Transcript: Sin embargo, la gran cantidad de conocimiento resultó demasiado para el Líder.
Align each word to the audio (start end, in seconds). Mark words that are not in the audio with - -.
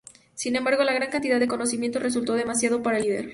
Sin 0.33 0.55
embargo, 0.55 0.83
la 0.83 0.93
gran 0.93 1.11
cantidad 1.11 1.39
de 1.39 1.47
conocimiento 1.47 1.99
resultó 1.99 2.33
demasiado 2.33 2.81
para 2.81 2.97
el 2.97 3.03
Líder. 3.03 3.29